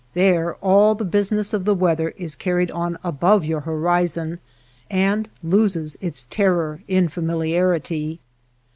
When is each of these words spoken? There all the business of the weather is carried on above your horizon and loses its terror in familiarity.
There 0.15 0.55
all 0.65 0.95
the 0.95 1.05
business 1.05 1.53
of 1.53 1.63
the 1.63 1.75
weather 1.75 2.09
is 2.17 2.33
carried 2.35 2.71
on 2.71 2.97
above 3.03 3.45
your 3.45 3.59
horizon 3.59 4.39
and 4.89 5.29
loses 5.43 5.95
its 6.01 6.25
terror 6.31 6.81
in 6.87 7.07
familiarity. 7.07 8.19